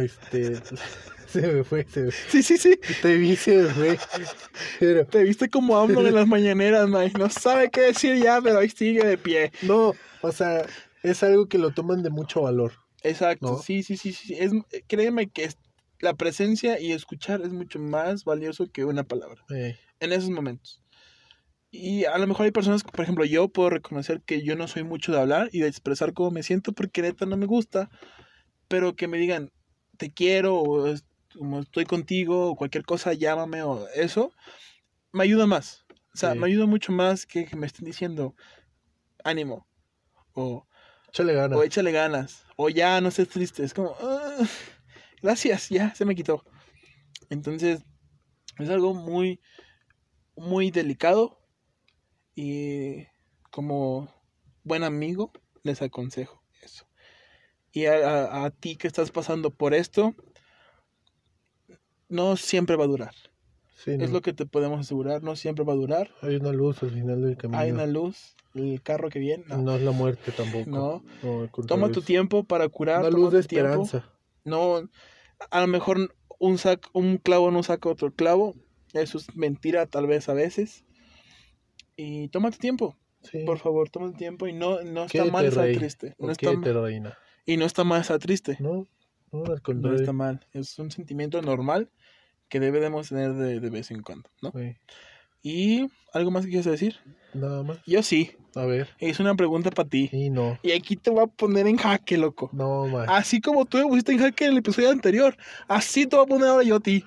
[0.00, 0.54] este
[1.26, 2.78] se me fue se me, Sí, sí, sí.
[3.02, 3.98] te vi se me fue
[4.80, 7.18] pero Te viste como hablo en las mañaneras, Mike.
[7.18, 9.52] No sabe qué decir ya, pero ahí sigue de pie.
[9.62, 9.92] no
[10.22, 10.66] o sea
[11.02, 13.46] es algo que lo toman de mucho valor Exacto.
[13.52, 13.58] ¿No?
[13.58, 14.34] Sí, sí, sí, sí.
[14.38, 14.52] Es,
[14.86, 15.58] créeme que es-
[16.00, 19.44] la presencia y escuchar es mucho más valioso que una palabra.
[19.50, 20.82] Eh, en esos momentos.
[21.70, 24.68] Y a lo mejor hay personas, que, por ejemplo, yo puedo reconocer que yo no
[24.68, 27.90] soy mucho de hablar y de expresar cómo me siento porque neta no me gusta,
[28.68, 29.50] pero que me digan,
[29.96, 30.94] te quiero, o
[31.38, 34.32] como estoy contigo, o cualquier cosa, llámame, o eso,
[35.12, 35.84] me ayuda más.
[36.14, 36.38] O sea, Sí.
[36.38, 38.34] me ayuda mucho más que, que me estén diciendo,
[39.24, 39.66] ánimo,
[40.34, 40.66] o,
[41.08, 43.64] échale ganas o échale ganas, o ya no estés triste.
[43.64, 44.38] Es como, "Ah,
[45.22, 46.44] gracias, ya se me quitó.
[47.30, 47.82] Entonces,
[48.58, 49.40] es algo muy,
[50.36, 51.40] muy delicado
[52.36, 53.06] y
[53.50, 54.08] como
[54.62, 55.32] buen amigo
[55.64, 56.43] les aconsejo.
[57.74, 60.14] Y a, a- a ti que estás pasando por esto,
[62.08, 63.14] no siempre va a durar.
[63.76, 66.10] Sí, Es lo que te podemos asegurar, no siempre va a durar.
[66.22, 69.44] hay una luz al final del camino Hay una luz, el carro que viene.
[69.48, 69.58] no.
[69.58, 71.02] no es la muerte tampoco No.
[71.66, 73.00] Toma tu tiempo para curar.
[73.00, 73.82] una luz de tiempo.
[73.82, 74.10] esperanza
[74.44, 74.88] No,
[75.50, 78.54] a lo mejor un, sac, un clavo no saca otro clavo.
[78.94, 80.84] Eso es mentira tal vez a veces.
[81.96, 85.44] Y toma tu tiempo, sí por favor, toma tu tiempo y no, no está mal
[85.46, 86.14] estar triste.
[86.18, 88.56] No está, reina y no está mal estar triste.
[88.60, 88.86] no
[89.32, 90.40] no al No está mal.
[90.52, 91.90] Es un sentimiento normal
[92.48, 94.52] que debemos tener de, de vez en cuando, ¿no?
[94.52, 94.76] Sí.
[95.42, 96.96] Y algo más que quieres decir.
[97.34, 98.32] nada más Yo sí.
[98.54, 100.08] a ver Es una pregunta para ti.
[100.12, 102.48] y no Y aquí te voy a poner en jaque, loco.
[102.52, 105.36] no más Así como tú me pusiste en jaque en el episodio anterior,
[105.68, 107.04] así te voy a poner ahora yo a ti.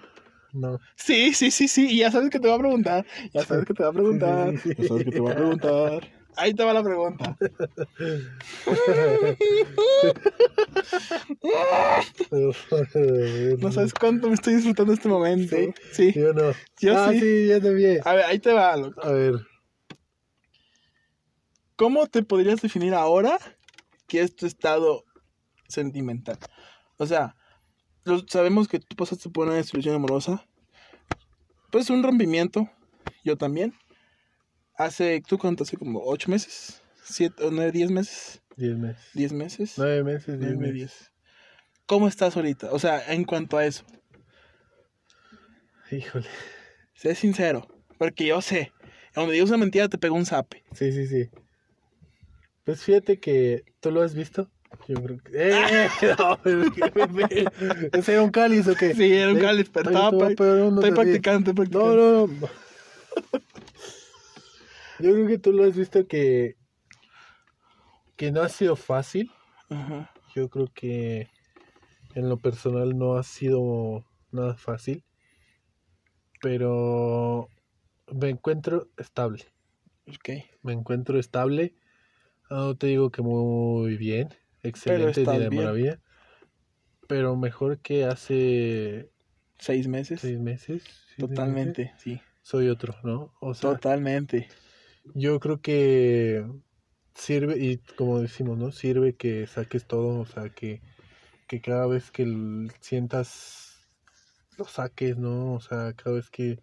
[0.54, 1.88] no Sí, sí, sí, sí.
[1.90, 3.06] Y ya sabes que te va a preguntar.
[3.34, 4.54] Ya sabes que te va a preguntar.
[4.78, 6.17] Ya sabes que te va a preguntar.
[6.38, 7.36] Ahí te va la pregunta.
[13.60, 15.56] No sabes cuánto me estoy disfrutando este momento.
[15.56, 15.74] Sí.
[15.92, 16.14] Sí.
[16.14, 17.20] yo no Yo ah sí.
[17.20, 19.04] sí ya también A ver, ahí te va, loco.
[19.04, 19.36] a ver
[21.76, 23.38] ¿Cómo te podrías definir ahora
[24.08, 25.04] que es tu estado
[25.68, 26.38] sentimental?
[26.98, 27.36] O sea,
[28.28, 30.44] sabemos que tú pasaste por una desilusión amorosa.
[31.72, 32.68] Pues un rompimiento.
[33.24, 33.76] Yo también.
[34.78, 35.64] Hace, ¿tú cuánto?
[35.64, 36.82] Hace como ocho meses.
[37.04, 38.42] ¿Siete o nueve, diez meses?
[38.56, 39.74] diez meses ¿Diez meses?
[39.78, 41.12] nueve meses diez meses diez.
[41.86, 42.72] ¿Cómo estás ahorita?
[42.72, 43.84] O sea, en cuanto a eso.
[45.92, 46.28] híjole
[46.94, 47.68] Sé sincero.
[47.98, 48.72] Porque yo sé.
[49.14, 50.64] Cuando digas una mentira te pego un zape.
[50.74, 51.30] sí sí sí
[52.66, 54.52] pues fíjate que tú lo has visto
[54.90, 55.90] yo creo que ¡Eh!
[56.20, 56.38] no,
[57.94, 58.94] ¿Ese era un cáliz o qué?
[58.94, 61.96] Sí, era un cáliz, pero estaba Estoy practicando, estoy No, practicando.
[61.96, 62.50] no, no.
[65.00, 66.56] Yo creo que tú lo has visto que,
[68.16, 69.32] que no ha sido fácil.
[69.70, 70.12] Ajá.
[70.36, 71.30] Yo creo que
[72.16, 75.04] en lo personal no ha sido nada fácil.
[76.42, 77.50] Pero
[78.12, 79.46] me encuentro estable.
[80.08, 80.44] Ok.
[80.62, 81.76] Me encuentro estable.
[82.50, 84.30] No te digo que muy bien.
[84.64, 86.00] Excelente, ni de maravilla.
[87.08, 89.12] Pero mejor que hace
[89.60, 90.22] Seis meses.
[90.22, 90.84] seis meses.
[91.18, 92.22] Totalmente, sí.
[92.42, 93.34] Soy otro, ¿no?
[93.40, 94.48] O sea, Totalmente.
[95.14, 96.46] Yo creo que
[97.16, 98.72] sirve, y como decimos, ¿no?
[98.72, 100.82] Sirve que saques todo, o sea, que,
[101.48, 102.26] que cada vez que
[102.82, 103.88] sientas
[104.58, 105.54] lo saques, ¿no?
[105.54, 106.60] O sea, cada vez que...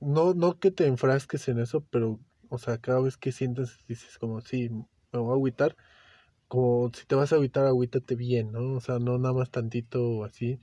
[0.00, 4.18] No, no que te enfrasques en eso, pero, o sea, cada vez que sientas, dices
[4.18, 4.70] como, sí,
[5.12, 5.76] me voy a agüitar,
[6.48, 8.74] como si te vas a agüitar, agüítate bien, ¿no?
[8.74, 10.60] O sea, no nada más tantito así,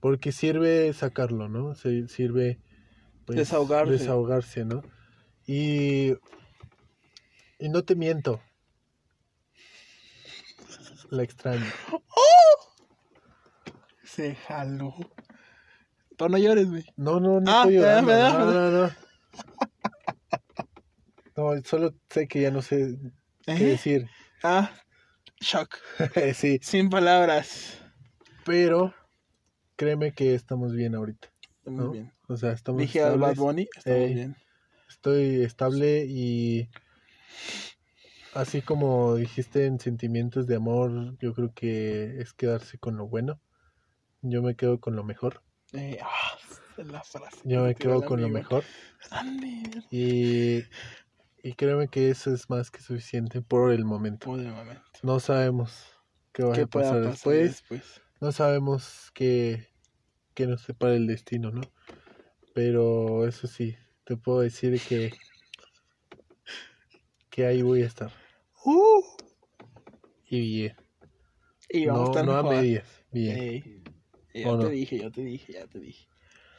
[0.00, 1.74] porque sirve sacarlo, ¿no?
[1.74, 2.58] Se- sirve
[3.26, 3.94] pues, Desahogarse.
[3.98, 4.82] desahogarse, ¿no?
[5.50, 6.10] Y,
[7.58, 8.38] y no te miento,
[11.08, 11.64] la extraño.
[14.04, 14.94] Se jaló.
[16.18, 16.84] Pero no llores, güey.
[16.96, 18.70] No, no, no Ah, estoy llorando, me da, no, me da.
[18.70, 18.94] no, no.
[21.56, 22.98] No, solo sé que ya no sé
[23.46, 23.64] qué ¿Eh?
[23.70, 24.06] decir.
[24.42, 24.70] Ah,
[25.40, 25.78] shock.
[26.34, 27.78] sí, Sin palabras.
[28.44, 28.92] pero
[29.76, 31.32] créeme que estamos bien ahorita.
[31.64, 31.92] ¿no?
[31.92, 32.12] bien.
[32.28, 33.36] O sea, estamos Dije al Bad.
[33.36, 34.12] Bunny, estamos Ey.
[34.14, 34.36] bien.
[34.98, 36.68] Estoy estable y
[38.34, 43.40] así como dijiste en sentimientos de amor, yo creo que es quedarse con lo bueno.
[44.22, 45.44] Yo me quedo con lo mejor.
[45.72, 46.36] Eh, ah,
[46.78, 47.36] la frase.
[47.44, 48.64] Yo me quedo con lo mejor.
[49.92, 50.64] Y,
[51.44, 54.26] y créeme que eso es más que suficiente por el momento.
[54.26, 54.82] por el momento.
[55.04, 55.86] No sabemos
[56.32, 57.50] qué va ¿Qué a pasar después.
[57.50, 58.02] después?
[58.20, 59.68] No sabemos qué,
[60.34, 61.60] qué nos separa el destino, ¿no?
[62.52, 63.76] Pero eso sí,
[64.08, 65.12] te puedo decir que,
[67.28, 68.10] que ahí voy a estar.
[68.64, 69.02] Uh,
[70.30, 70.76] Y bien.
[71.68, 72.86] y vamos a No, estar no a medias.
[73.12, 73.36] Bien.
[73.38, 73.82] Ey,
[74.32, 74.70] ya ¿O te no?
[74.70, 76.08] dije, ya te dije, ya te dije.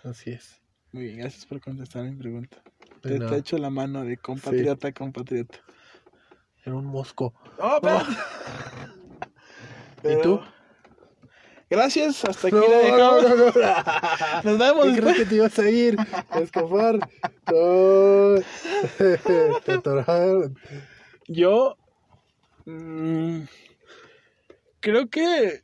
[0.03, 0.61] Así es.
[0.91, 2.61] Muy bien, gracias por contestar mi pregunta.
[3.01, 3.37] Te, te nada.
[3.37, 5.57] echo la mano de compatriota a compatriota.
[6.63, 7.33] Era un mosco.
[7.57, 8.11] ¡Oh, espérate!
[10.19, 10.39] ¿Y tú?
[11.69, 13.23] Gracias, hasta aquí No, la dejamos.
[13.23, 13.51] no, no, no.
[14.43, 15.01] Nos vemos ¿Qué después.
[15.01, 15.97] crees que te ibas a ir?
[16.31, 16.99] A escapar.
[17.51, 18.35] No.
[19.65, 20.57] Te atoraron.
[21.27, 21.75] Yo
[22.65, 23.41] mm,
[24.79, 25.63] creo que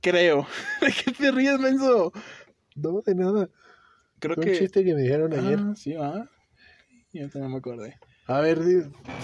[0.00, 0.46] creo.
[0.80, 2.12] ¿De qué te ríes, menso?
[2.76, 3.48] No, de nada.
[4.18, 5.58] Creo Fue que un chiste que me dijeron ayer.
[5.60, 6.28] Ah, sí, va.
[7.12, 7.96] Yo también me acordé.
[8.26, 8.58] A ver,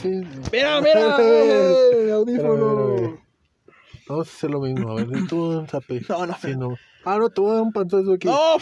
[0.03, 0.21] sí.
[0.53, 1.17] Mira, mira,
[1.93, 3.19] el audífono.
[4.07, 4.91] Vamos a hacer lo mismo.
[4.91, 6.03] A ver, tú un zape.
[6.09, 6.77] No, no, Sí, no.
[7.05, 8.29] Ah, no, te voy a dar un panzazo aquí.
[8.29, 8.57] No,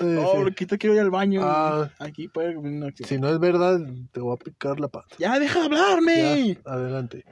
[0.00, 1.40] no, te quiero ir al baño.
[1.42, 1.90] Ah.
[1.98, 3.80] Aquí puede no, Si no es verdad,
[4.12, 5.16] te voy a picar la pata.
[5.18, 6.54] Ya, deja de hablarme.
[6.54, 7.24] Ya, adelante.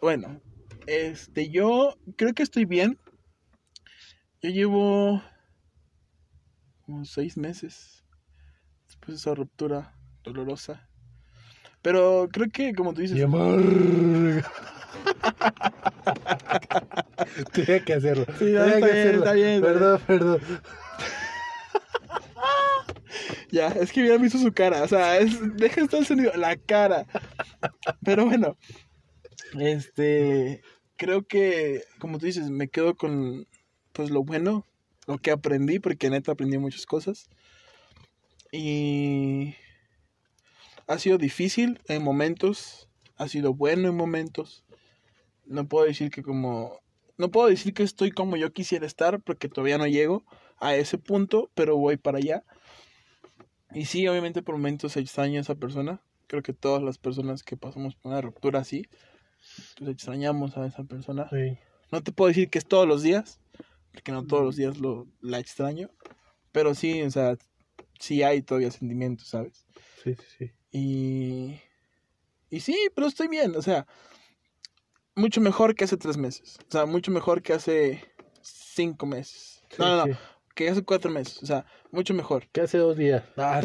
[0.00, 0.40] Bueno,
[0.86, 2.98] este, yo creo que estoy bien.
[4.42, 5.22] Yo llevo
[6.82, 8.04] como seis meses
[8.86, 10.88] después de esa ruptura dolorosa.
[11.82, 14.44] Pero creo que, como tú dices, Y amarga.
[17.52, 18.24] Tenía que hacerlo.
[18.38, 19.18] Sí, no, Tenía está que bien, hacerlo.
[19.18, 20.40] está bien, Perdón, perdón.
[23.56, 24.82] Ya, es que hubieran visto su cara.
[24.82, 27.06] O sea, es, deja de estar el sonido, la cara.
[28.04, 28.56] Pero bueno,
[29.58, 30.62] este,
[30.96, 33.46] creo que, como tú dices, me quedo con,
[33.92, 34.66] pues, lo bueno,
[35.06, 37.28] lo que aprendí, porque neta aprendí muchas cosas.
[38.52, 39.54] Y
[40.86, 44.64] ha sido difícil en momentos, ha sido bueno en momentos.
[45.46, 46.80] No puedo decir que como,
[47.16, 50.24] no puedo decir que estoy como yo quisiera estar, porque todavía no llego
[50.58, 52.44] a ese punto, pero voy para allá.
[53.76, 56.00] Y sí, obviamente por momentos extraño a esa persona.
[56.28, 58.86] Creo que todas las personas que pasamos por una ruptura así,
[59.76, 61.28] pues extrañamos a esa persona.
[61.28, 61.58] Sí.
[61.92, 63.38] No te puedo decir que es todos los días,
[63.92, 65.90] porque no todos los días lo, la extraño.
[66.52, 67.36] Pero sí, o sea,
[68.00, 69.66] sí hay todavía sentimientos, ¿sabes?
[70.02, 70.50] Sí, sí, sí.
[70.70, 71.60] Y,
[72.48, 73.86] y sí, pero estoy bien, o sea,
[75.14, 76.58] mucho mejor que hace tres meses.
[76.66, 78.02] O sea, mucho mejor que hace
[78.40, 79.62] cinco meses.
[79.68, 80.18] Sí, No, no, sí.
[80.56, 81.40] Que hace cuatro meses.
[81.42, 82.48] O sea, mucho mejor.
[82.48, 83.22] Que hace dos días.
[83.36, 83.62] Ah,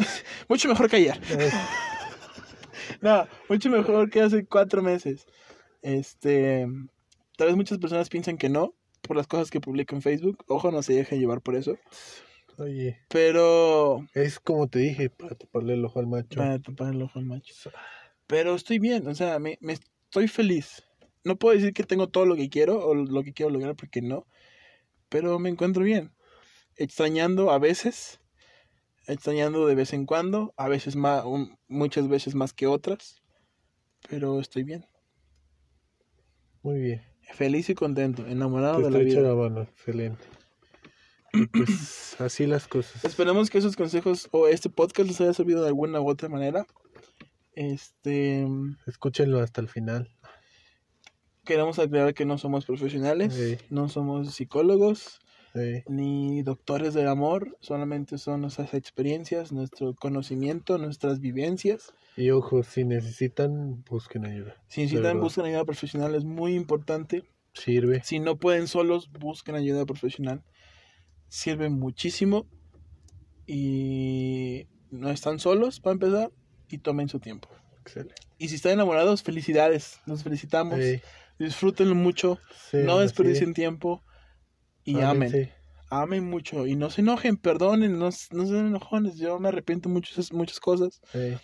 [0.48, 1.20] Mucho mejor que ayer.
[1.30, 1.50] eh,
[3.00, 5.26] No, mucho mejor que hace cuatro meses.
[5.82, 6.66] Este,
[7.36, 10.44] tal vez muchas personas piensan que no, por las cosas que publico en Facebook.
[10.46, 11.76] Ojo, no se dejen llevar por eso.
[12.58, 16.38] oye, Pero, es como te dije, para taparle el ojo al macho.
[16.38, 17.54] para tapar el ojo al macho.
[18.26, 20.82] Pero estoy bien, o sea, me, me estoy feliz.
[21.24, 24.02] No puedo decir que tengo todo lo que quiero o lo que quiero lograr porque
[24.02, 24.26] no.
[25.08, 26.12] Pero me encuentro bien.
[26.76, 28.18] Extrañando a veces
[29.08, 31.24] extrañando de vez en cuando, a veces más,
[31.66, 33.20] muchas veces más que otras,
[34.08, 34.86] pero estoy bien,
[36.62, 37.02] Muy bien.
[37.34, 39.20] feliz y contento, enamorado Te de la vida.
[39.22, 40.24] la mano, excelente.
[41.52, 43.04] Pues así las cosas.
[43.04, 46.64] Esperemos que esos consejos o este podcast les haya servido de alguna u otra manera.
[47.54, 48.46] Este,
[48.86, 50.08] Escúchenlo hasta el final.
[51.44, 53.58] queremos aclarar que no somos profesionales, Sí.
[53.68, 55.18] no somos psicólogos,
[55.86, 61.92] Ni doctores del amor, solamente son nuestras experiencias, nuestro conocimiento, nuestras vivencias.
[62.16, 64.56] y ojo, si necesitan, busquen ayuda.
[64.68, 67.24] Si necesitan, busquen ayuda profesional, es muy importante.
[67.52, 68.02] Sirve.
[68.02, 70.42] Si no pueden solos, busquen ayuda profesional.
[71.28, 72.46] Sirve muchísimo
[73.46, 76.32] y no están solos para empezar
[76.68, 77.48] y tomen su tiempo.
[77.82, 78.14] Excelente.
[78.38, 80.78] Y si están enamorados, felicidades, los felicitamos.
[80.78, 81.02] Ey,
[81.38, 82.38] Disfrútenlo mucho,
[82.70, 84.02] sí, no desperdicien tiempo
[84.84, 85.50] y amen.
[85.90, 89.16] Amen mucho y no se enojen, perdonen, no, no sean enojones.
[89.16, 91.36] Yo me arrepiento muchas muchas cosas Ey,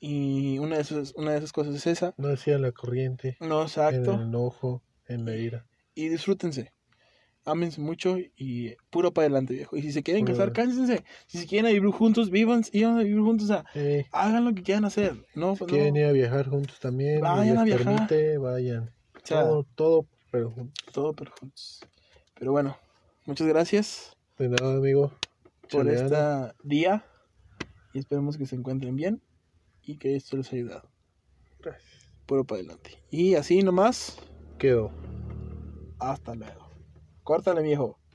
[0.00, 2.12] y una de esas, una de esas cosas es esa.
[2.18, 3.36] no hacía la corriente.
[3.40, 4.14] No, En exacto.
[4.14, 5.64] el enojo, en la ira.
[5.94, 6.72] Y disfrútense.
[7.46, 9.76] Ámense mucho y puro para adelante, viejo.
[9.76, 11.04] Y si se quieren Puro casar, cánsense.
[11.26, 13.44] Si se quieren vivir juntos, vivan, iban a vivir juntos.
[13.44, 13.64] O sea,
[14.12, 15.14] hagan lo que quieran hacer.
[15.34, 16.00] No, si pues quieren no.
[16.00, 17.20] ir a viajar juntos también.
[17.20, 18.08] Vayan les a viajar.
[18.08, 18.90] permite, vayan.
[19.22, 20.84] O sea, todo, todo, pero juntos.
[20.92, 21.80] todo pero juntos.
[22.44, 22.76] Pero bueno,
[23.24, 25.10] muchas gracias De nada, amigo.
[25.70, 26.14] por este
[26.62, 27.02] día.
[27.94, 29.22] Y esperemos que se encuentren bien
[29.82, 30.90] y que esto les haya ayudado.
[31.60, 32.10] Gracias.
[32.26, 32.98] Puro para adelante.
[33.10, 34.18] Y así nomás,
[34.58, 34.90] Quedó.
[35.98, 36.68] hasta luego.
[37.22, 37.98] Córtale, viejo.